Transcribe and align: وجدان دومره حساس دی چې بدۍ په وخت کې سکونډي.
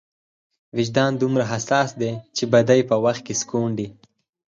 وجدان 0.75 1.11
دومره 1.21 1.43
حساس 1.51 1.89
دی 2.01 2.11
چې 2.35 2.43
بدۍ 2.51 2.81
په 2.89 2.95
وخت 3.03 3.21
کې 3.25 3.33
سکونډي. 3.41 3.87